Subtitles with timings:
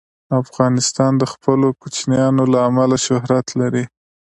[0.41, 3.83] افغانستان د خپلو کوچیانو له امله شهرت لري.